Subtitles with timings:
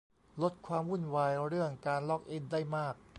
[0.41, 2.95] ลดความวุ่นวายเรื่องการล็อกอินได้มาก